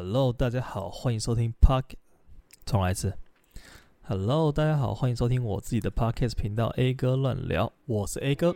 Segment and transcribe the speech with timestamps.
[0.00, 1.96] Hello，大家好，欢迎收听 Park。
[2.64, 3.12] 重来一次。
[4.02, 8.54] Hello，大家好，欢迎收听我自己的 Podcast 频道 A 哥乱聊，我是 A 哥。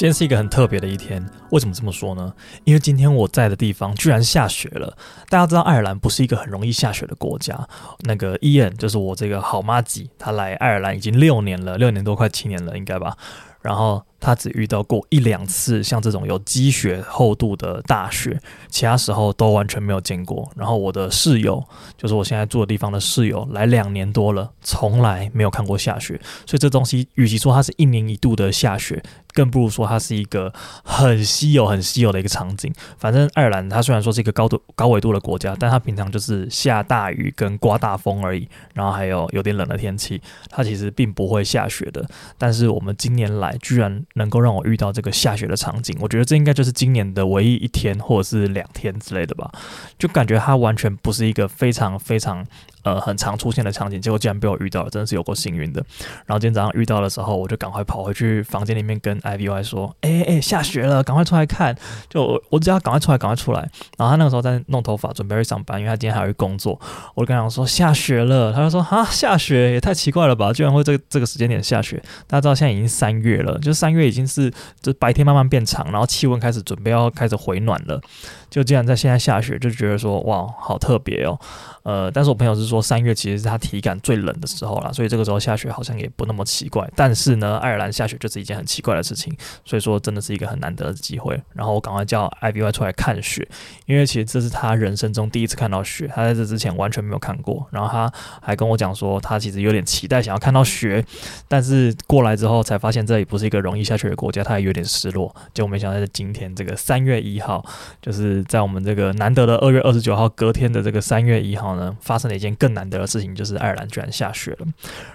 [0.00, 2.32] 今天是一个很特别的一天，为什么这么说呢？
[2.64, 4.96] 因为今天我在的地方居然下雪了。
[5.28, 7.68] 大家知道爱尔兰不是一个很容易下雪的国家。
[7.98, 13.14] 那个伊恩就是我这个好妈吉，他来爱尔兰已经六年了，六年多快七年了，应该吧。
[13.60, 18.38] 然后他只遇到过一两次像这种有积雪厚度的大雪，
[18.68, 20.50] 其他时候都完全没有见过。
[20.54, 21.64] 然后我的室友，
[21.96, 26.20] 就是我现在住的地方的室友，来两年多了，从来没有看过下雪。
[26.46, 29.02] 所以这东西，与其说它是一年一度的下雪，
[29.32, 30.52] 更不如说它是一个
[30.84, 32.72] 很稀有、很稀有的一个场景。
[32.98, 42.06] 反正爱尔兰它虽然说是一个高度、高纬度的国家，但它平常就是下大雨跟刮大风而已，然后还有有点冷的天气，它其实并不会下雪的。
[42.36, 49.50] 但是我们今年来，居然能够让我遇到这个下雪的场景，我觉得这应该就是今年的唯一一天或者是两天之类的吧，
[49.98, 52.46] 就感觉它完全不是一个非常非常。
[52.82, 55.84] 呃，很常出现的场景，结果竟然被我遇到了，真的是有够幸运的。
[56.26, 61.76] 然后今天早上遇到的时候，我就赶快跑回去房间里面跟 Ivy 说：“哎、哎、下雪了，赶快出来看！”
[62.08, 63.60] 就我，我只要赶快出来，赶快出来。
[63.98, 66.80] 然后他那个时候在弄头发，准备去上班，因为他今天还要去工作。
[67.14, 70.52] 我就跟他说：“下雪了。”他就说：“啊，下雪也太奇怪了吧？
[70.52, 78.00] 居然会这个这个时间点下雪。”大家知道现在已经三月了，就是三月已经是就白天慢慢变长，然后气温开始准备要开始回暖了。
[78.48, 81.38] 就竟然在现在下雪，就觉得说哇，好特别哦。
[81.82, 86.90] 呃，但是我朋友是说三月其实是他体感最冷的时候了，所以这个时候下雪好像也不那么奇怪。
[86.96, 91.40] 但是呢，爱尔兰下雪就是一件很奇怪的事情，所以说真的是一个很难得的机会。
[91.52, 93.46] 然后我赶快叫 IBY 出来看雪，
[93.86, 97.66] 因为其实这是他人生中第一次看到雪，他在这之前完全没有看过。
[97.70, 101.04] 然后他还跟我讲说，他其实有点期待想要看到雪，
[101.48, 105.34] 但是过来之后才发现这里不是一个容易下雪的国家，他也有点失落。
[105.54, 107.64] 结果没想到在今天这个三月一号，
[108.02, 108.44] 就是。
[108.50, 114.66] 在我们这个难得的二月二十九号隔天的这个三月一号呢，发生了一件更难得的事情，就是爱尔兰居然下雪了。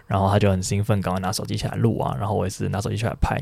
[0.07, 3.39] 然后他就很兴奋，赶快拿手机起来录啊，然后我也是拿手机起来拍。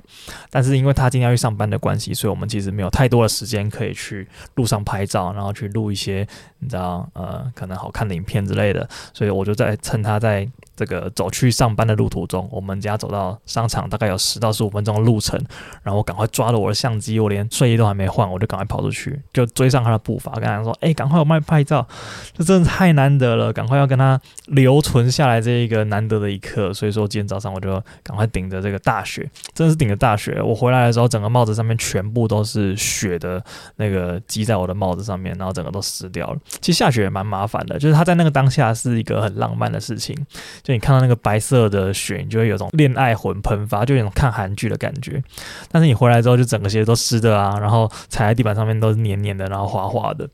[0.51, 6.27] 但是因为他今天要去上班的关系，所以我们其实没有太多的时间可以去路上拍照，然后去录一些
[6.59, 8.87] 你知道呃可能好看的影片之类的。
[9.13, 10.47] 所以我就在趁他在。
[10.75, 15.39] 这个走去上班的路途中，我们家走到商场大概有十到十五分钟的路程，
[15.83, 21.87] 然后我赶快抓了我的相机，我连睡衣都还没换，我就赶快跑出去，就追上他的步伐，跟他说：“哎，赶快我帮你拍照，
[22.35, 30.41] 这真的太难得了，赶快要跟他留存下来这一个难得的一刻。”所以说今天早上我就赶快顶着这个大雪，真的是顶着大雪。
[30.41, 33.43] 我回来的时候，整个帽子上面全部都是雪的
[33.75, 36.39] 那个积在我的帽子上面，然后整个都湿掉了。
[36.61, 40.17] 其实下雪也蛮麻烦的，就是他在那个当下是一个很浪漫的事情。
[40.63, 45.21] 就你看到那个白色的雪，你就会有种恋爱魂喷发，就有种看韩剧的感觉。
[45.69, 50.25] 但是你回来之后，就整个鞋都湿的啊，然后踩在地板上面都是黏黏的，然后滑滑的，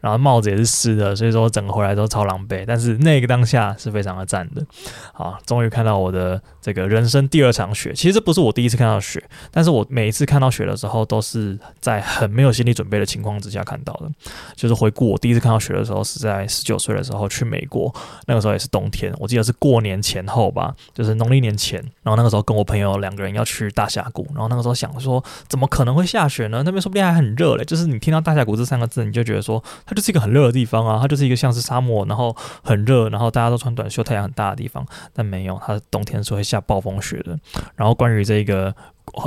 [0.00, 2.64] 然后帽子也是湿的，所以说整个回来都超狼狈。
[2.66, 4.66] 但是那个当下是非常的赞的，
[5.12, 7.92] 好，终于看到我的这个人生第二场雪。
[7.94, 9.22] 其实这不是我第一次看到雪，
[9.52, 14.10] 但是我每一次看到雪的时候，都是在很没有心理准备的情况之下看到的。
[14.56, 17.94] 就是回顾我第一次看到雪的时候，是在十九岁的时候去美国，
[18.26, 19.75] 那个时候也是冬天，我记得是过。
[19.76, 26.62] 过年前后吧，就是农历年前，然后那个时候跟我朋友两个人要去大峡谷，然后那个时候想说，怎么可能会下雪呢？
[26.64, 27.64] 那边说不定还很热嘞。
[27.66, 34.86] 就是你听到大峡谷这三个字，你就觉得说，它就是一个很热的地方啊，它就是一个像是沙漠，然后很热，然后大家都穿短袖，太阳很大的地方。
[35.12, 37.38] 但没有，它冬天是会下暴风雪的。
[37.74, 38.74] 然后关于这个。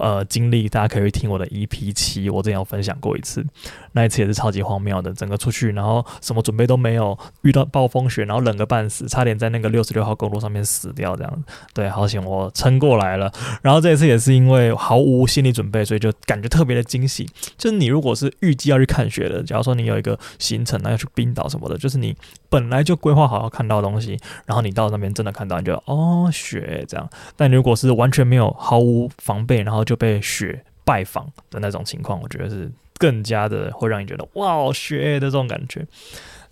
[0.01, 3.45] 呃，经历大家可以去听我的 EP 七，我之前有分享过一次，
[3.93, 13.31] 那一次也是超级荒谬的，整个出去然后什么准备都没有，遇到暴风雪，然后冷个半死，差点在那个六十六号公路上面死掉，这样，对，好险我撑过来了。
[13.61, 17.27] 然后这一次也是因为毫无心理准备，所以就感觉特别的惊喜。
[17.57, 22.15] 就是你如果是预计要去看雪的，假如说你有一个行程，那要去冰岛什么的，就是你
[22.49, 27.09] 本来就规划好要看到的东西，然后你到那边真的看到，你就哦雪这样。
[27.35, 35.87] 但如果是完全没有毫无防备，然后然后就被雪拜访的那种情况，我觉得是更加的会让你觉得哇，雪的这种感觉，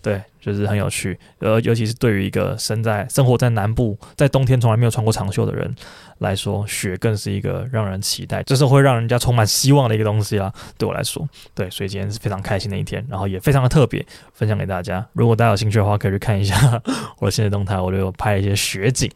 [0.01, 1.19] 对，就是很有趣。
[1.39, 5.75] 呃，尤其是对于一个身在生活在南部，在冬天从来没有穿过长袖的人
[6.19, 10.51] 来说，雪更是一个让人期待，就是会让人家充满希望的一个东西啊。
[10.77, 15.05] 对我来说，对，所以今天是非常开心的一天，然后也非常的特别，分享给大家。
[15.13, 16.81] 如果大家有兴趣的话，可以去看一下
[17.19, 19.11] 我的新的动态，我都有拍一些雪景。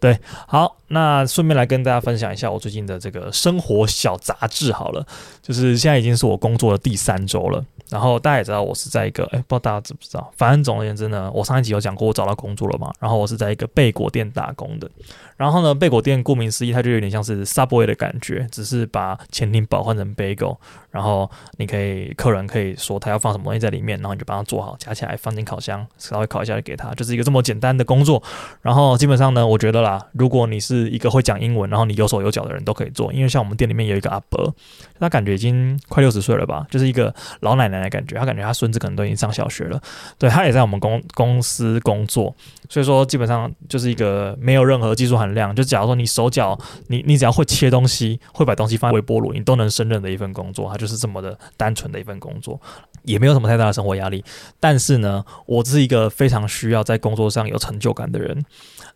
[0.00, 0.18] 对，
[0.48, 4.72] 好，那顺便来跟大家分享一下我最近的这个生活小杂志。
[4.72, 5.06] 好了，
[5.42, 7.64] 就是现在已经是我工作的第三周了。
[7.90, 10.32] 然后大家也知道，我是在一个，哎，不知道大家知不知道？
[10.36, 12.92] 反正总而言之呢，我上一集有讲过，我找到工作了嘛。
[13.00, 14.88] 然后我是在一个贝果店打工的。
[15.36, 20.58] 然后呢，贝果店顾名思义，它就有点像是 Subway 的感觉，只是把潜艇堡换成 bagel。
[20.90, 28.22] 然后你可以，客人可以说他要放什么东西在里面，然后你就帮他做好，夹起来放进烤箱，稍微烤一下就给他，就是一个这么简单的工作。
[28.60, 34.52] 然后基本上呢，我觉得啦，如果你是一个会讲英文，然后你有手有脚的人都可以做，因为像我们店里面有一个阿伯，
[34.98, 39.80] 他感觉已经快六十岁了吧，就是一个老奶奶的感觉，他感觉他孙子可能都已经上小学了。
[40.18, 42.34] 对，他也在我们公公司工作，
[42.68, 46.58] 所以说基本上就是一个没有任何技术含量，就假如说你手脚，
[46.88, 52.60] 你你只要会切东西，会把东西放微波炉，你都能胜任的一份工作，它就是这么的单纯的一份工作，
[53.02, 54.24] 也没有什么太大的生活压力。
[54.58, 58.44] 但是呢，我是一个非常需要在工作上有成就感的人。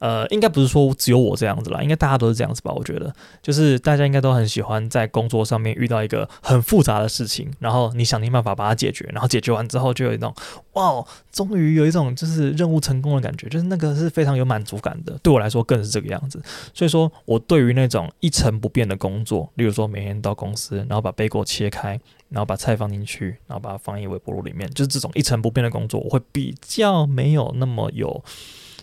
[0.01, 2.73] 呃，应该不是说只有我这样子啦，应该大家都是这样子吧？
[2.75, 10.35] 我觉得，就是大家应该都很喜欢在工作上面遇到一个很复杂的事情，然后你想尽办法把它解决，然后解决完之后就有一种
[10.73, 11.03] 哇，
[11.33, 15.19] 终终于有一种就是任务成功的感觉，就是那个是非常有满足感的。
[15.23, 16.41] 对我来说更是这个样子。
[16.73, 28.23] 所以说我对于那种一成不变的工作，例如说每天到公司，然后把背锅切开，然后把菜放进去，然后把它放一微波炉里面，就是这种一成不变的工作，我会比较没有那么有。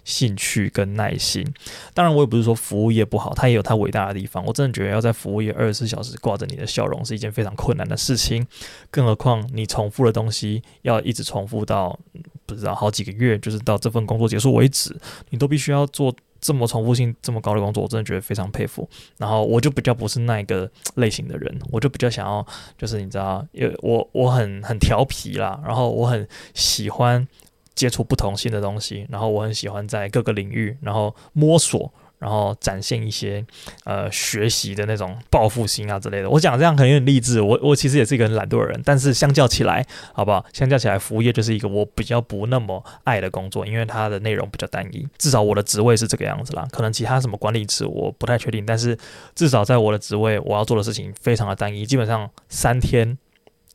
[0.03, 1.45] 兴趣跟耐心，
[1.93, 4.43] 当然我也不是说服务业不好，它也有它伟大的地方。
[4.45, 8.45] 我真的觉得要在服务业二十四小时挂着你的笑容是一件非常困难的事情，
[8.89, 11.97] 更何况你重复的东西要一直重复到
[12.45, 14.95] 不知道好几个月，就是到这份工作结束为止，
[15.29, 18.89] 你都必须要做这么重复性这么高的工作，我真的觉得非常佩服。
[19.17, 22.45] 然后我就比较不是那一个类型的人，我就比较想要
[22.77, 27.27] 就是你知道，因为我我很很调皮啦，然后我很喜欢。
[27.75, 33.43] 接触不同新的东西，然后我很喜欢在各个领域，然后摸索，然后展现一些
[33.85, 36.29] 呃学习的那种报复心啊之类的。
[36.29, 40.45] 我讲这样可能有点励志，我我其实也是一个很懒惰的人，但是相较起来，好不好？
[40.53, 45.07] 相较起来，服务业就是一个我比较不那么爱的工作，因为它的内容比较单一。
[45.17, 48.97] 至少我的职位是这个样子啦，可能其他什么管理职我不太确定，但是
[49.33, 53.17] 至少在我的职位，我要做的事情非常的单一，基本上三天。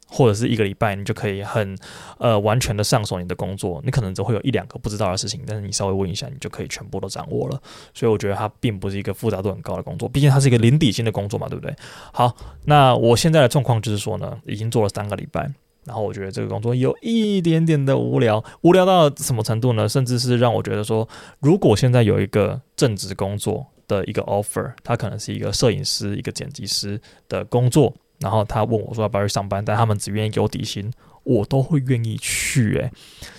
[0.08, 1.76] 或者是一个礼拜，你就可以很
[2.18, 3.82] 呃完全的上手你的工作。
[3.84, 7.60] 你可能只会有一两个不知道的事情，但是你稍微问一下，你就可以全部都掌握了。
[7.92, 11.74] 所以我觉得它并不是一个复杂度很高的工作，毕竟它是一个零底薪的工作嘛，对不对？
[12.12, 15.50] 好，那我现在的状况就是说呢，已经做了三个礼拜，
[15.84, 19.88] 然后我觉得这个工作有一点点的无聊，无聊到什么程度呢？
[19.88, 21.08] 甚至是让我觉得说，
[21.40, 27.92] 如果现在有一个正职工作的一个 offer，它可能是一个摄影师、一个剪辑师的工作。
[28.20, 30.90] 然后他问我说要不要去上班，但他们只愿意给我底薪，
[31.24, 32.76] 我都会愿意去。
[32.76, 32.90] 诶，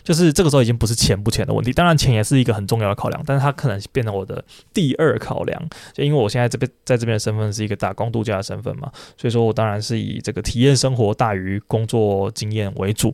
[0.03, 4.43] 就是这个时候已经不是钱不钱的问题，当然钱也是一个很重要的考量，但是他可能变成我的
[4.73, 5.69] 第二考量。
[5.93, 13.13] 就因为我现在这边在这边的身份是一个打工度假的身份嘛，所以说我当然是以这个体验生活大于工作经验为主，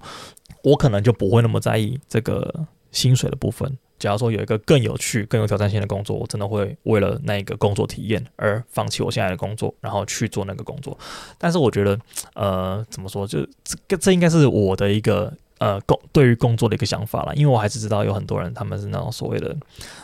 [0.64, 3.78] 我可能就不会那么在意这个薪水的部分。
[4.00, 10.98] 假如说有一个更有趣、更有挑战性的工作，我真的会为了那个工作体验而放弃我现在的工作，然后去做那个工作。
[11.38, 12.00] 但是我觉得，
[12.34, 13.46] 呃，怎么说，就
[13.88, 15.34] 这这应该是我的一个。
[15.64, 19.56] 呃，工对于工作的一个想法啦，因为我还是知道有很多人他们是那种所谓的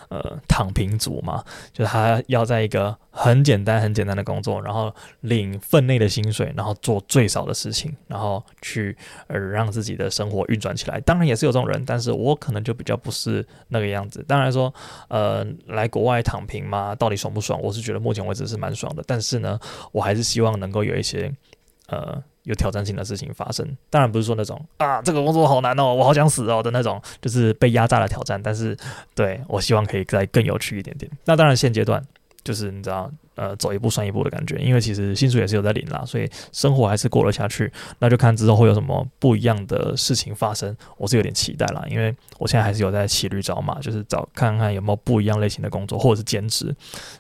[0.08, 4.90] 呃躺平族嘛，就是他要在一个很简单很简单的工作，然后
[5.20, 8.96] 领分内的薪水，然后做最少的事情，然后去
[9.28, 10.98] 呃让自己的生活运转起来。
[11.02, 14.24] 当然也是有这种人，但是我可能就比较不是那个样子。
[14.26, 14.74] 当然说，
[15.10, 17.62] 呃，来国外躺平嘛，到底爽不爽？
[17.62, 19.60] 我是觉得目前为止是蛮爽的，但是呢，
[19.92, 21.30] 我还是希望能够有一些
[21.88, 22.24] 呃。
[22.44, 28.42] 有挑战性的事情发生，当然不是说那种啊，这个工作好难哦，我好想死哦的那种，就是被压榨的挑战。
[28.42, 28.78] 但是，
[29.14, 31.12] 对，我希望可以再更有趣一点点。
[31.26, 32.04] 那当然现阶段。
[32.50, 37.72] 就是你知道，呃，走一步算一步的感觉，因为其实薪水也是有在领啦，所以生活还是过得下去。
[38.00, 46.76] 那就看之后会有什么不一样的事情发生，我是有点期待啦，因为我现在还是有在骑驴找马，就是找看看有没有不一样类型的工作或者是兼职。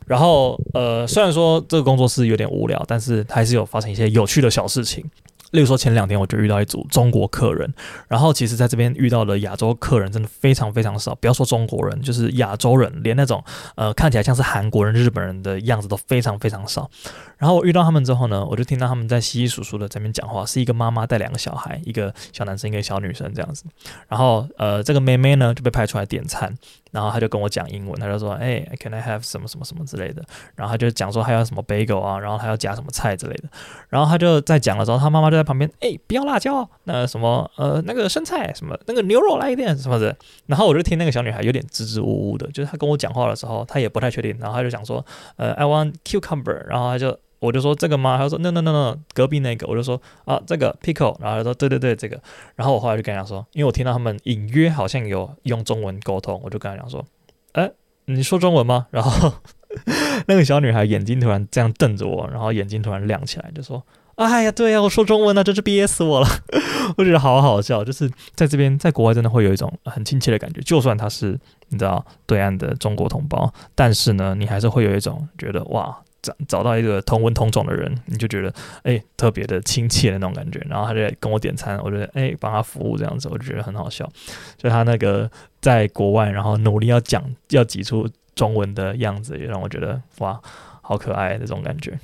[0.07, 5.05] 然后，呃，虽然说这个工作是有点无聊，但是还是有发生一些有趣的小事情。
[5.51, 7.73] 例如说，前两天我就遇到一组中国客人，
[8.07, 13.43] 然后其实在这边遇到的亚洲客人真的非常非常少，不要说中国人，就是亚洲人，连那种
[13.75, 16.89] 呃看起来像是韩国人、日本人的样子都非常非常少。
[17.37, 23.63] 然后我遇到他们之后呢，我就听到他们在稀稀疏疏的在那边讲话，是一个妈妈带两个小孩，一个小男生，一个小女生这样子。
[24.07, 26.53] 然后呃，这个妹妹呢就被派出来点餐。
[26.91, 30.23] 然后他就跟我讲英文，他就说：“哎，Can I have 什么什么什么之类的。”
[30.55, 33.43] 然后他就讲说还要什么 bagel 啊，然后还要加什么菜之类的。
[33.89, 40.15] 然后他就在讲的时候，他妈妈就在旁边：“哎，不要辣椒，那什么呃那个生菜什么那个牛肉来一点什么的。”
[40.47, 44.35] 然后我就听那个小女孩有点支支吾吾的，就是她跟我讲话的时候，她也不太确定。
[44.39, 45.05] 然后他就讲说
[45.37, 48.17] ：“呃，I want cucumber。”然后他就我就说这个吗？
[48.17, 49.65] 他说 no no no no，隔壁那个。
[49.67, 52.19] 我就说啊这个 pickle，然后他说对对对这个。
[52.55, 57.05] 然后我后来就跟他说，因为我听到他们隐约好像有用中文沟通，我就跟他讲说，
[57.53, 57.71] 哎，
[58.05, 58.87] 你说中文吗？
[58.91, 59.33] 然后
[60.27, 63.83] 那个小女孩眼睛突然这样瞪着我，然后眼睛突然亮起来，就说。
[64.15, 66.27] 哎呀，对呀，我说中文呢，真是憋死我了。
[66.97, 70.59] 我觉得好好笑，就是在这边，在国外真的会有一种很亲切的感觉。
[70.59, 80.59] 就算他是你知道对岸的中国同胞，但是呢，你还是会有一种觉得哇，找找到一个同文同种的人，你就觉得哎，特别的亲切的那种感觉。
[80.69, 84.09] 然后他就跟我点餐，我觉得哎，帮他服务这样子，我就觉得很好笑。
[84.57, 85.29] 就他那个
[85.61, 90.39] 在国外，然后努力要讲要挤出中文的样子，也让我觉得哇，
[90.81, 91.99] 好可爱那种感觉。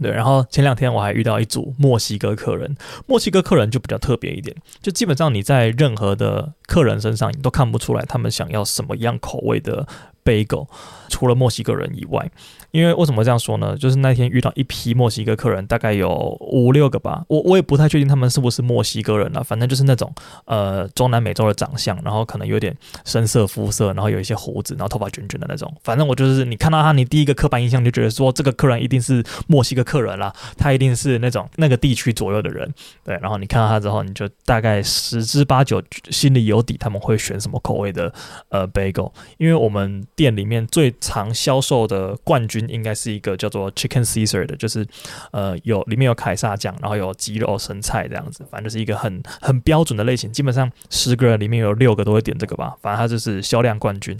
[0.00, 2.76] 对，然后前两天我还遇到一组墨西哥客人，
[3.06, 9.86] 墨西哥客人就比较特别一点，就基本上你在任何的客人身上，你都看不出来他们想要什么样口味的
[10.24, 10.68] 贝果
[11.08, 12.28] 除了墨西哥人以外。
[12.72, 13.76] 因为为什么这样说呢？
[13.76, 17.22] 就是那天遇到一批墨西哥客人，大概有五六个吧。
[17.28, 20.10] 我我也不太确定他们是不是墨西哥人了，反正就是那种
[20.46, 22.74] 呃中南美洲的长相，然后可能有点
[23.04, 25.70] 深色肤色，然后有一些胡子，然后头发卷卷的那种。
[25.84, 32.72] 反正我就是你看到他，你第一个刻板印象就觉得说这个客人一定是墨西哥客人啦，他一定是那种那个地区左右的人。
[33.04, 38.10] 对，然后你看到他之后，你就大概十之八九心里有底，他们会选什么口味的
[38.48, 42.61] 呃 bagel，因为我们店里面最常销售的冠军。
[42.68, 44.86] 应该是一个叫做 Chicken Caesar 的，就是
[45.30, 50.32] 呃有里面有凯撒酱，然后有鸡肉生菜这样子，反正就是一个很很标准的类型。
[50.32, 54.18] 基本上十个人里面有六个都会点这个吧，反正它就是销量冠军，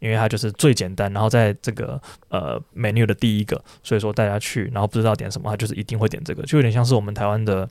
[0.00, 7.68] 因为它就是最简单，然后在这个呃 menu 的第一个，所以说大家去然后不知道点什么，他就是一定会点这个，就有点像是我们台湾的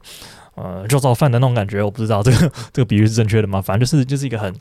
[0.56, 1.82] 呃肉燥饭的那种感觉。
[1.82, 3.62] 我不知道这个这个比喻是正确的吗？
[3.62, 4.54] 反正就是就是一个很。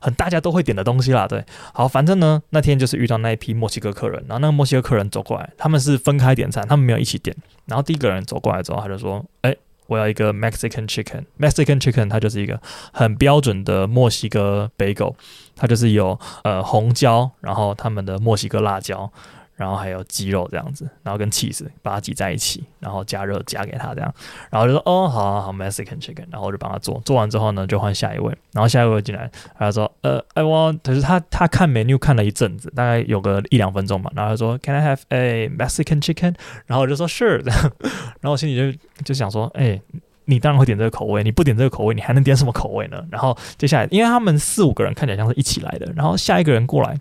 [0.00, 7.36] 很大家都会点的东西啦，对，好，反正呢，那天就是遇到那一批墨西哥客人，然后那个墨西哥客人走过来，他们是分开点餐，他们没有一起点。
[7.66, 9.54] 然后第一个人走过来之后，他就说：“哎，
[9.86, 12.60] 我要一个 Mexican chicken，Mexican chicken，它就是一个
[12.92, 15.14] 很标准的墨西哥北狗
[15.54, 19.12] 它就是有呃红椒，然后他们的墨西哥辣椒。”
[19.60, 24.10] 然后还有鸡肉这样子，然后跟 cheese 把它挤在一起，然后加热加给他这样，
[24.50, 36.34] 然后就说哦好好好 Mexican chicken，然后我就帮他做，做完之后呢就换下一位，然后下一位进来，他说呃 I want，可是他他看 menu 看了一阵子，大概有个一两分钟吧，然后他说 Can I have a Mexican chicken？
[36.64, 39.78] 然后我就说 Sure 这样，然后我心里就就想说，哎，
[40.24, 43.04] 你当然会点这个口味，你不点这个口味，你还能点什么口味呢？
[43.10, 46.96] 然后接下来，因为他们四五个人看起来像是一起来的，然后下一个人过来。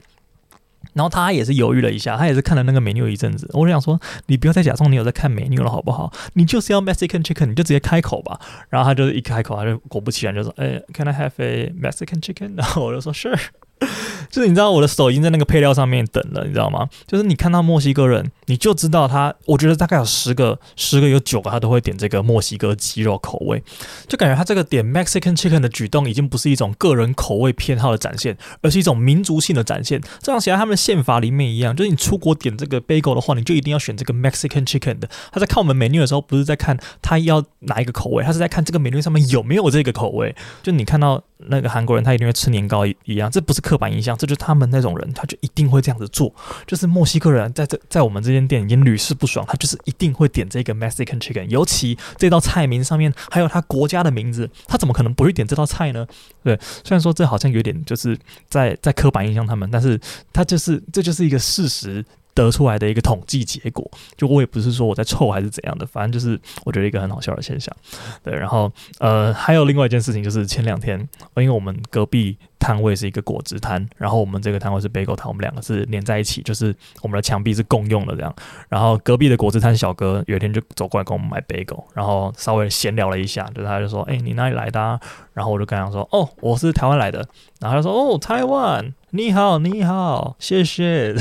[0.94, 3.50] 然后他也是犹豫了一下，他也是看了那个 menu 一阵子。
[3.54, 6.12] 我就想说，你不要再假装你有在看 menu 了，好不好？
[6.34, 8.40] 你就是要 Mexican chicken，你就直接开口吧。
[8.70, 13.40] 然后他就一开口，他就果不其然就说：“哎，Can I have a Mexican chicken？” 然后我就说：“Sure。”
[14.30, 16.88] 就是你知道我的手已经在那个配料上面等了，你知道吗？
[17.08, 23.64] 就是你看到墨西哥人，你就知道他，我觉得大概有十个，十个有九个他都会点这个墨西哥鸡肉口味，
[24.08, 30.00] 就感觉他这个点 Mexican chicken 的举动已经不是一种个人口味偏好的展现，而是一种民族性的展现。
[30.22, 35.10] 这样写在他们的宪法里面一样，就是你出国点这个 bagel 的话，你就一定要选这个 Mexican chicken 的。
[35.32, 40.36] 他在看我们 menu 的时候，不是在看他要哪一个口味，他是在看这个 menu 上面有没有这个口味。
[40.62, 44.18] 就你看到那个韩国人，他一定会吃年糕一样，这不是刻板印象。
[44.18, 46.34] 这就是他们那种人，他就一定会这样子做。
[46.66, 51.46] 就是墨西哥人在这在我们这间店已经屡试不爽，他就是一定会点这个 Mexican chicken。
[51.46, 56.08] 尤其这道菜名上面还有他国家的名字，他怎么可能不会点这道菜呢？
[56.44, 58.18] 对，虽然说这好像有点就是
[58.50, 60.00] 在在刻板印象他们，但是
[60.34, 62.04] 他就是这就是一个事实。
[62.46, 67.76] 得出来的一个统计结果，就我也不是说我在臭还是怎样的，反正就是我觉得一个很好笑的现象。
[68.24, 71.00] 对，然后呃，还有另外一件事情就是前两天，
[71.36, 78.34] 因为我们隔壁摊位是一个果汁摊，然后我们这个摊位是 bagel 摊，我们两个是连在一起，就是我们的墙壁是共用的这样。
[78.68, 85.00] 然后隔壁的果汁摊小哥有一天就走过来跟我们买 bagel，然后稍微闲聊了一下，就他就说：“哎，你哪里来的啊？”
[85.34, 87.26] 然后我就跟他说：“哦，我是台湾来的。”
[87.60, 91.16] 然后他说：“哦，台湾。”你好，你好，谢谢。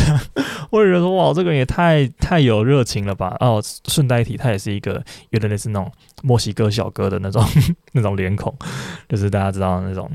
[0.71, 3.35] 我也觉得说，哇，这个人也太太有热情了吧？
[3.41, 5.91] 哦，顺带一提，他也是一个有点类似那种
[6.23, 7.43] 墨西哥小哥的那种
[7.93, 8.55] 那种脸孔，
[9.09, 10.11] 就是大家知道那种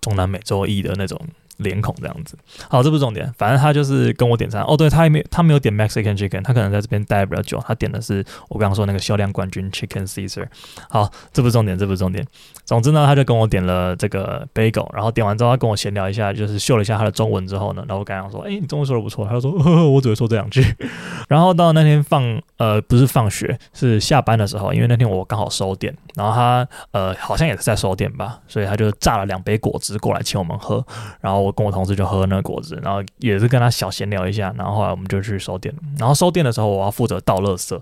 [0.00, 1.20] 中南美洲裔的那种。
[1.60, 2.36] 脸孔这样子，
[2.68, 4.62] 好，这不是重点，反正他就是跟我点餐。
[4.62, 10.46] 哦，对，他也没他没有点 Mexican chicken，他可能在这边待比较久，他点的是我刚刚说那个销量冠军 Chicken Caesar。
[10.88, 12.26] 好，这不是重点，这不是重点。
[12.64, 19.26] 总之呢，他就跟我点了这个 bagel，然后点完之后，他跟我闲聊一下，就是秀了一下他的中文之后呢，然后我刚刚说，哎，你中文说的不错。
[19.26, 20.64] 他就说，呵呵，我只会说这两句。
[21.28, 30.84] 然后到那天放呃不是放学，是下班的时候，因为那天我刚好收店，然后他呃好像也是在收店吧，所以他就榨了两杯果汁过来请我们喝，
[31.20, 31.49] 然后。
[31.50, 35.74] 我跟我同事就喝那个果汁，然后也是跟他小闲聊一下，然后后来我们就去收店。
[35.98, 37.78] 然后收店的时候，我要负责倒垃圾。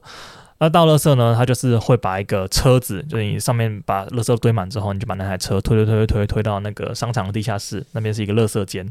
[0.61, 8.91] 那倒垃圾呢，他就是会把一个车子，就是你上面把垃圾堆满之后，你就把那台车推推推推推推到那个商场的地下室，那边是一个垃圾间。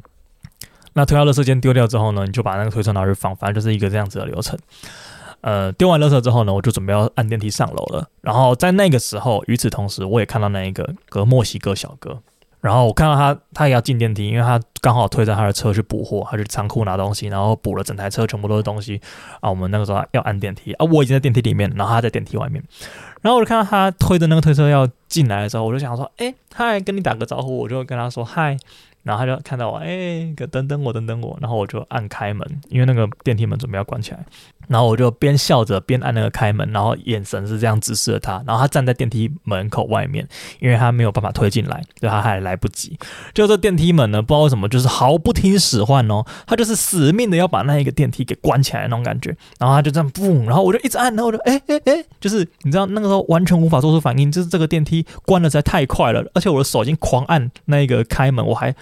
[0.93, 4.57] 那推到垃圾间丢掉之后呢，你就把那个推车拿去放，反正就是一个这样子的流程。
[5.41, 8.07] 呃，丢完垃圾之后呢，我就准备要按电梯上楼了。
[8.21, 12.21] 然后在那个时候，与此同时，我也看到那一个个墨西哥小哥。
[12.67, 18.99] 然后我看到他，他也要进电梯，因为他刚好推着他的车去补货，他去仓库拿东西，然后补了整台车全部都是东西
[19.39, 19.49] 啊。
[19.49, 22.61] 我们那个时候要按电梯啊，我已经在电梯里面，然后他在电梯外面。
[23.21, 28.57] 然后我就看到他推着那个推车要进来的时候，我就想说，哎，嗨，跟你打个招呼，我就跟他说嗨。
[29.07, 31.37] 然后他就看到我，哎，等等我，等等我。
[31.39, 34.19] 然后我就按开门，因为那个电梯门准备要关起来。
[34.67, 38.43] 然后我就边笑着边按那个开门，然后眼神是这样直视着他。
[38.45, 40.27] 然后他站在电梯门口外面，
[40.59, 42.99] 因为他没有办法推进来，所以他还来不及。
[43.33, 49.33] 就这电梯门呢，不知道为什么就是毫不听使唤哦，他就是死命的要把那一个电梯给关起来那种感觉。
[49.57, 58.75] 然后他就这样嘣，然后我就一直按，然后我就哎哎哎，就是你知道那个时候完全无法做出反应，就是这个电梯关的实在太快了，而且我的手已经狂按那个开门，我还。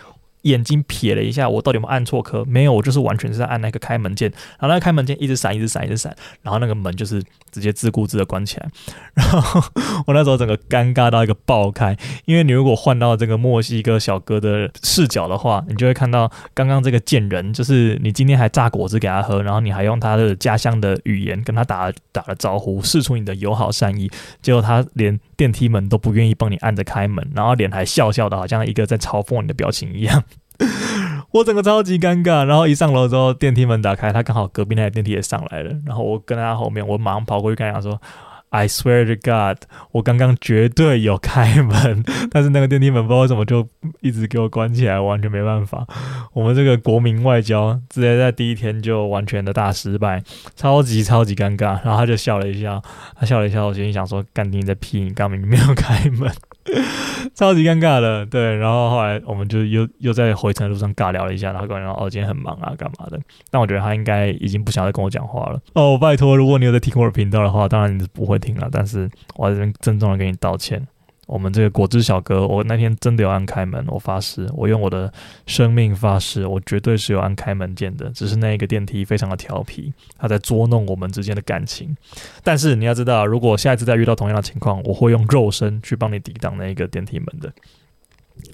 [0.45, 2.43] 眼睛瞥了一下，我到底有没有按错颗？
[2.45, 7.21] 没有，我就是完全是在按那个开门键，然后那个开门键一直闪，一直闪，一直闪，然后那个门就是
[7.51, 8.69] 直接自顾自的关起来。
[9.15, 9.61] 然后
[10.07, 24.09] 我那时候整个尴尬到一个爆开，因为你如果换到这个墨西哥小哥的视角的话，你就会看到刚刚这个贱人，就是你今天还榨果汁给他喝，然后你还用他的家乡的语言跟他打打了招呼，试出你的友好善意，
[24.41, 30.23] 结果他连电梯门都不愿意帮你按着开门，然后脸还笑笑的，好像一个在嘲讽你的表情一样。
[31.31, 38.01] 我整个超级尴尬，然后一上楼之后，电梯门打开，他刚好隔壁那台电梯也上来了，然后我跟他后面，我马上跑过去跟他讲说
[38.49, 43.67] ：“I swear to God，我刚刚绝对有开门，但是那个电梯门不知道为什么就
[43.99, 45.85] 一直给我关起来，完全没办法。
[46.31, 50.23] 我们这个国民外交直接在第一天就完全的大失败，
[50.55, 51.83] 超级超级尴尬。
[51.83, 52.81] 然后他就笑了一下，
[53.19, 56.31] 他笑了一下，我心里想说：干你在屁，你刚明明没有开门。”
[57.35, 63.19] 超级尴尬的，对，然后后来我们就又又在回程的路上尬聊了一下，然后跟我说哦，今天很忙啊，干嘛的？
[63.51, 65.59] 但我觉得他应该已经不想再跟我讲话了。
[65.73, 70.85] 哦，拜托，如果你有在听我的频道的话，当然你是不会听了，但是我在这边郑重的跟你道歉。
[71.25, 75.11] 我们这个果汁小哥，我那天真的有按开门，我发誓，我用我的
[75.47, 81.97] 生命发誓，我绝对是有按开门键的，只是那一个电梯非常的调皮，他在捉弄我们之间的感情。
[82.43, 87.51] 但是你要知道，如果下一次再遇到同样的情况，我会用肉身去帮你抵挡那一个电梯门的。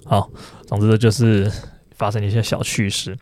[0.06, 0.30] 好，
[0.66, 1.52] 总之就是
[1.96, 3.18] 发生一些小趣事，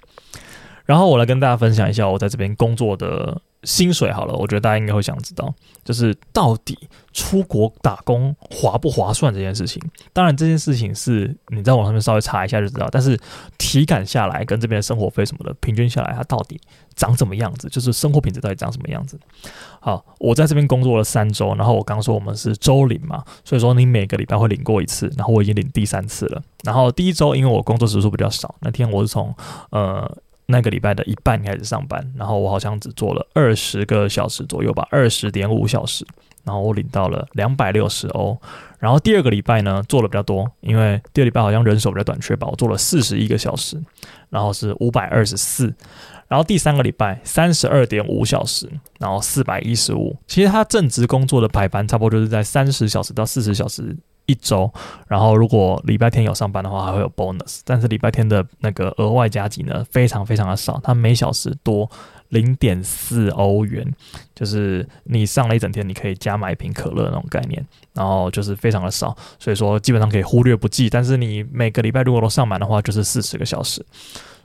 [0.85, 3.41] 然后我来跟大家分享一下我在这边工作的。
[3.63, 6.77] 薪水好了，我觉得大家应该会想知道，就是到底
[7.11, 9.81] 出国打工划不划算这件事情。
[10.13, 13.19] 当然，这件事情是你在网上面稍微查一下就知道，但是
[13.57, 16.59] 体感下来跟这边的生活费什么的平均下来，它到底
[16.95, 17.67] 长什么样子？
[17.67, 19.19] 就是生活品质到底长什么样子？
[19.81, 26.41] 好，我在这边工作了三周，然后我刚说我们是周领嘛，所以说你每个礼拜会领过一次，然后我已经领第三次了。
[26.63, 29.35] 然后第一周因为我工作时数比较少，那天我是从
[29.71, 30.17] 呃。
[30.51, 36.03] 那个礼拜的一半开始上班，然后我好像只做了二十个小时左右吧，二十点五小时，
[36.43, 38.35] 然后我领到了两百六十欧。
[38.79, 43.79] 然后第二个礼拜呢，做了比较多，因为第二礼拜好像人手比较短缺吧，我做了四十一个小时，
[44.29, 45.71] 然后是五百二十四。
[46.27, 48.67] 然后第三个礼拜三十二点五小时，
[48.99, 50.15] 然后四百一十五。
[50.27, 53.95] 其实他正职工作的排班差不多就是在三十小时到四十小时。
[54.29, 54.71] 一周，
[55.07, 57.61] 然后如果礼拜天有上班的话，还会有 bonus。
[57.65, 61.89] 但是礼拜天的那个额外加急呢，非常非常的少，它每小时多
[62.29, 63.85] 零点四欧元，
[64.35, 67.65] 就是你上了一整天，你可以加买一瓶可乐那种概念。
[67.93, 70.89] 然后就是非常的少，所以说基本上可以忽略不计。
[70.89, 73.85] 但是你每个礼拜如果都上满的话，就是四十个小时。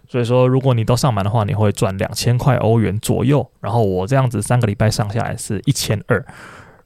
[0.09, 3.49] 所以说如果你都上满的话，你会赚两千块欧元左右。
[3.61, 6.25] 然后我这样子三个礼拜上下来是一千二。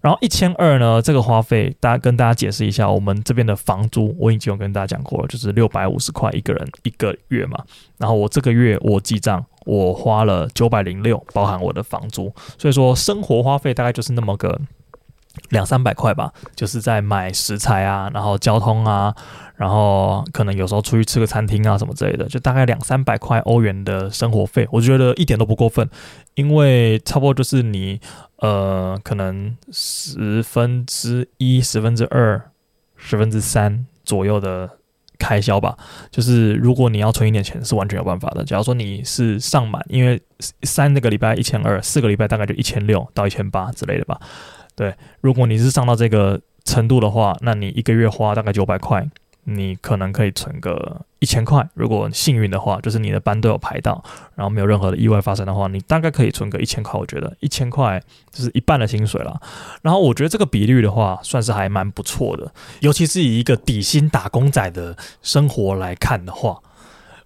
[0.00, 7.58] 然后一千二呢，这个花费，大家跟大家解释一下，我们这边的房租我已经有跟大家讲过了，就是六百五十块一个人一个月嘛。
[7.98, 14.60] 然后我这个月我记账，我花了九百零六，包含我的房租，所以说生活花费大概就是那么个
[15.48, 19.12] 两三百块吧，就是在买食材啊，然后交通啊，
[19.56, 25.90] 然后可能有时候出去吃个餐厅啊什么之类的，就大概两三百块欧元的生活费，我觉得一点都不过分，
[26.34, 28.00] 因为差不多就是你。
[28.38, 32.50] 呃，可能十分之一、十分之二、
[32.96, 34.70] 十分之三左右的
[35.18, 35.76] 开销吧。
[36.10, 38.44] 就是如果你要存一点钱，是完全有办法的。
[38.44, 40.20] 假如说你是上满，因为
[40.62, 44.20] 三那个礼拜一千二，四个礼拜大概就一千六到一千八之类的吧。
[44.76, 49.04] 对，如果你是上到这个程度的话，那你一个月花大概九百块。
[49.50, 51.66] 你可能可以存个一千块。
[51.72, 57.00] 如果幸运的话，就是你的班都有排到，然后没有任何的意外发生的话，你大概可以存个一千块。
[57.00, 57.98] 我觉得一千块
[58.30, 59.40] 就是一半的薪水了。
[59.80, 66.58] 然后我觉得这个比率的话，算是还蛮不错的，尤其是以一个底薪打工仔的生活来看的话，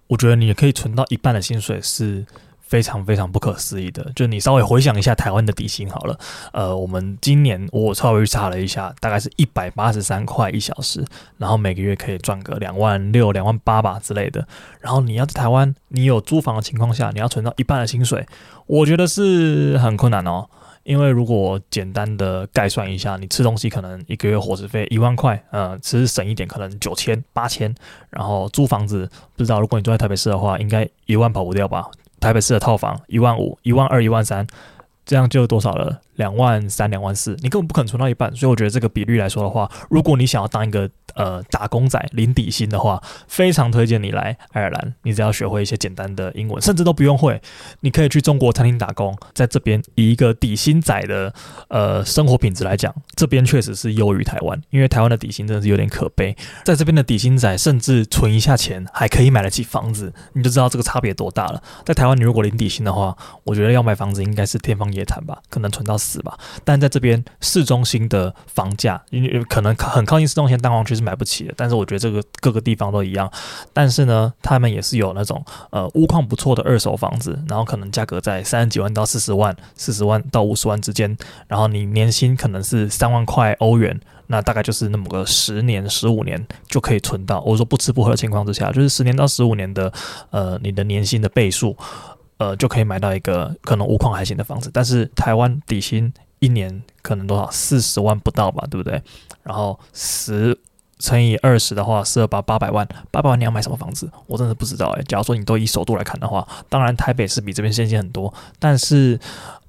[0.07, 2.25] 我觉得你可以存到一半的薪水是。
[2.65, 6.17] 非常非常不可思议的，就你稍微回想一下台湾的底薪好了，
[6.53, 11.05] 呃，我们今年我稍微查了一下，大概是一百八十三块一小时，
[11.37, 14.47] 然后每个月可以赚个两万六、两万八吧之类的。
[14.79, 18.25] 然后你要在台湾，你有租房的情况下，你要存到一半的薪水，
[18.65, 20.49] 我觉得是很困难哦。
[20.83, 27.73] 因为如果简单的概算一下，你吃东西可能一个月伙食费一万块，呃，吃省一点可能九千、八千，
[28.09, 31.89] 然后租房子不知道，如果你住在台北市的话，应该一万跑不掉吧。
[32.23, 34.47] 台北市的套房一万五、一万二、一万三，
[35.05, 36.01] 这样就多少了？
[36.15, 38.33] 两万三、两万四，你根本不可能存到一半。
[38.35, 44.93] 所以我觉得这个比率来说的话，如果你想要当一个呃打工仔领底薪的话，非常推荐你来爱尔兰。
[45.01, 47.41] 你只要学会一些简单的英文，甚至都不用会，
[47.79, 51.33] 你可以去中国餐厅打工，在这边以一个底薪仔的
[51.69, 56.37] 呃生活品质来讲，这边确实是优于台湾，因为台湾的底薪真的是有点可悲。
[56.63, 61.59] 在这边的底薪仔，甚至存一下钱还可以买得起房子，你就知道这个差别多大了。
[61.83, 65.97] 在台湾，你如果领底薪的话，我觉得要买房子应该是天方夜谈吧，可能存到。
[66.03, 66.37] 死吧！
[66.65, 71.53] 但在这边市中心的房价，因为可能很靠近市中心，蛋黄区是买不起的。
[71.55, 73.31] 但是我觉得这个各个地方都一样。
[73.71, 81.15] 但是呢，他们也是有那种呃屋况不错的二手房子，然后可能价格在三十几万到四十万，四十万到五十万之间。
[81.47, 87.39] 然后你年薪可能是三万块欧元，那大概就是那么个十年、十五年就可以存到。
[87.41, 89.93] 我说不吃不喝的情况之下，就是十年到十五年的
[90.31, 91.77] 呃你的年薪的倍数。
[92.37, 97.49] 呃，就可以买到一个可能屋况还行的房子，但是台湾底薪一年可能多少？
[97.51, 99.01] 四十万不到吧，对不对？
[99.43, 100.57] 然后十
[100.99, 104.09] 乘以二十的话，四二八八百万，八百万你要买什么房子？
[104.27, 105.03] 我真的不知道诶。
[105.03, 109.19] 假如说你都以首都来看的话，当然台北是比这边先进很多，但是，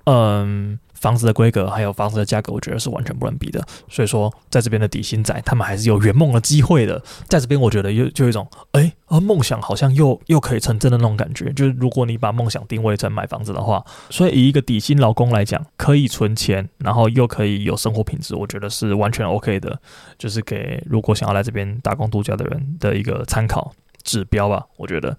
[0.05, 0.79] 嗯。
[0.95, 3.63] 房子的规格还有房子的价格，我觉得是完全不能比的。
[3.89, 7.03] 所以说，在这边的底薪仔，他们还是有圆梦的机会的。
[7.29, 11.53] 在这边，我觉得又就一种，哎，啊，梦想好像又又可以成真的那种感觉。
[11.53, 19.79] 就是如果你把梦想定位成买房子的话，所以以一个底薪劳工来讲，可以存钱，然后又可以有生活品质，我觉得是完全 OK 的。
[20.17, 25.17] 就是给如果想要来这边打工度假的人的一个参考指标吧，我觉得。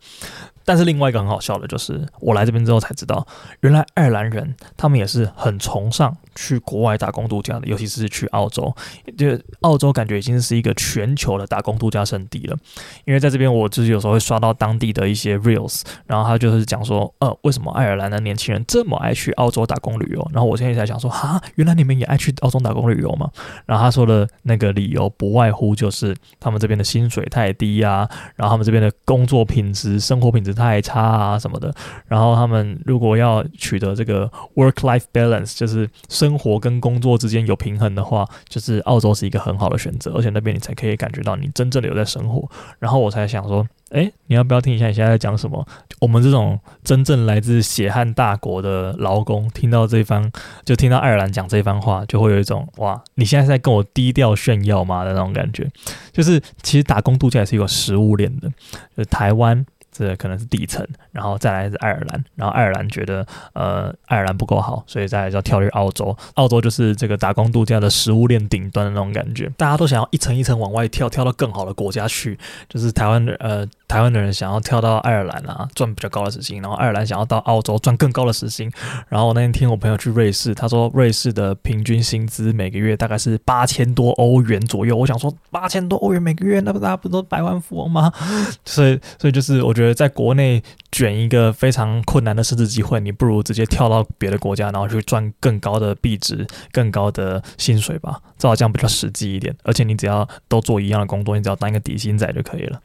[0.65, 3.25] 但是另外一个很好笑的就是，我来这边之后才知道，
[3.61, 8.75] 原来爱尔兰人他们也是很崇尚去国外打工度假的，尤其是去澳洲。
[9.15, 12.57] 就澳洲感觉已经是一个全球的打工度假胜地了。
[13.05, 20.27] 因为在这边，我就是有时候会刷到当地的一些 reels，然后他就是讲说，呃，为什么爱尔兰的年轻人这么爱去澳洲打工旅游？
[20.33, 23.29] 然后我现在才想说，哈，原来你们也爱去澳洲打工旅游吗？
[23.67, 30.54] 然后他说的那个理由不外乎就是他们这边的薪水太低啊，然后他们这边的工作品质、生活品质。
[30.55, 31.73] 太差啊什么的，
[32.07, 42.49] 然后他们如果要取得这个 work-life balance，就是生活跟工作之间有平衡的话，就是澳洲是一个很好的选择，而且那边你才可以感觉到你真正的有在生活。
[42.79, 45.65] 然后我才想说，哎，你要不要听一下你现在在讲什么？
[45.99, 50.31] 我们这种真正来自血汗大国的劳工，听到这番，
[50.63, 55.69] 就听到爱尔兰讲这番话，就会有一种哇，你现在是在跟我低调炫耀吗的那种感觉。
[56.11, 58.49] 就是其实打工度假也是有食物链的，
[58.95, 59.65] 就是台湾。
[59.97, 66.15] 这可能是底层，然后再来是爱尔兰，然后爱尔兰觉得呃爱尔兰不够好，所以再来就要跳去澳洲。
[66.33, 72.37] 澳洲就是这个打工度假的食物链顶端的那种感觉，大家都想要一层一层往外跳，跳到更好的国家去。
[72.67, 78.71] 就是台湾的呃台湾的人想要跳到爱尔兰啊，赚比较高的时薪，然后爱尔兰想要到澳洲赚更高的时薪。
[79.09, 84.95] 然后我那天听我朋友去瑞士，他说瑞士的平均薪资每个月大概是八千多欧元左右。
[84.95, 88.11] 我想说八千多欧元每个月，那不大家不都百万富翁吗？
[88.65, 89.95] 所以所以就是我觉得。
[89.95, 99.55] 在国内卷一个非常困难的升职机会，你不如直接跳到别的国家，然后去赚更高的币值、更高的薪水吧，至少这样比较实际一点。
[99.63, 102.81] 而且你只要都做一样的工作，你只要当一个底薪仔就可以了。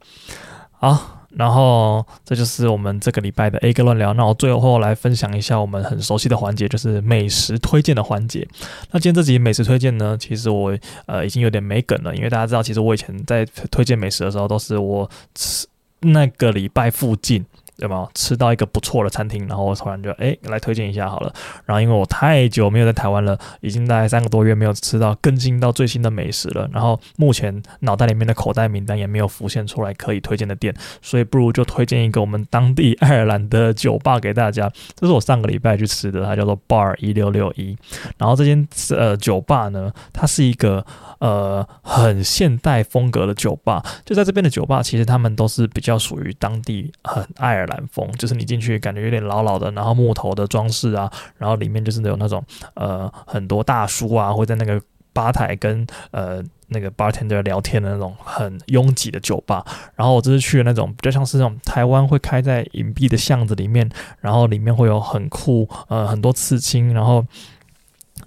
[0.80, 4.14] 好，然后这就是我们这个礼拜的 A 哥乱聊。
[4.14, 8.48] 那我最后来分享一下我们很熟悉的环节，就是美食推荐的环节。
[8.90, 15.68] 那今天这集美食推荐呢，其实我呃已经有点没梗了，因为大家知道，其实我以前在推荐美食的时候，都是我吃。
[16.02, 17.44] 那个礼拜附近，
[17.80, 21.32] 有没有吃到一个不错的餐厅，然后我突然就哎来推荐一下好了。
[21.64, 26.68] 然后因为我太久没有在台湾了，已经大概三个多月没有吃到更新到最新的美食了。
[26.72, 34.70] 然后目前脑袋里面的口袋名单也没有浮现出来可以推荐的店，所以不如就推荐一个我们当地爱尔兰的酒吧给大家。
[34.94, 37.76] 这是我上个礼拜去吃的，它叫做 Bar 一六六一。
[38.18, 40.84] 然后这间呃酒吧呢，它是一个
[41.18, 43.82] 呃很现代风格的酒吧。
[44.04, 54.78] 就在这边的酒吧，其实他们都是比较属于当地很爱尔兰风，就是你进去感觉有点老老的，然后木头的装饰啊，然后里面就是有那种呃很多大叔啊会在那个
[55.14, 59.64] 吧台跟呃那个 bartender 聊天的那种很拥挤的酒吧。
[59.94, 63.88] 然后我这次去的那种比较像是那种台湾会开在隐蔽的巷子里面，
[64.20, 67.24] 然后里面会有很酷呃很多刺青，然后。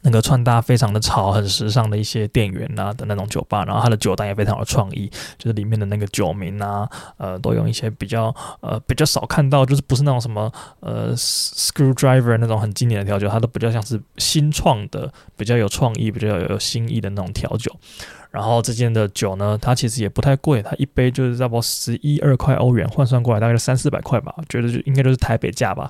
[0.03, 6.87] 那个穿搭非常的潮、很时尚的一些店员啊的那种酒吧，然后他的酒单也非常有创意，就是里面的那个酒名啊，
[7.17, 17.73] 呃，都用一些比较呃比较少看到，就是不是那种什么呃 screwdriver 那种很经典的调酒，它都比较像是新创的、比较有创意、比较有新意的那种调酒。
[18.33, 25.87] 然后这间的酒呢，它其实也不太贵，它一杯就是差不多十一二块欧元，换算过来大概三四百块吧，觉得就应该就是台北价吧，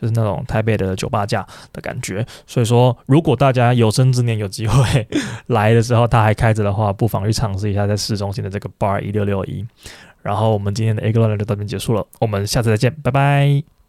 [0.00, 2.24] 就是那种台北的酒吧价的感觉。
[2.46, 5.08] 所以说，如果大家有生之年有机会
[5.48, 9.66] 来的时候，它还开着的话，不妨去尝试一下在市中心的这个 Bar 一六六一。
[10.22, 13.79] 然后我们今天的 Egg Line 就到这边结束了，我们下次再见，拜拜。